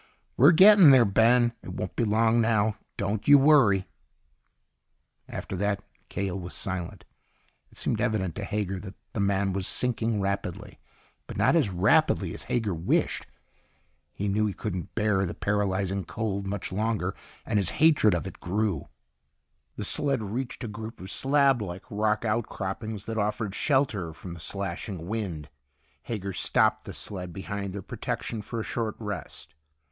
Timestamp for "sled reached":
19.85-20.63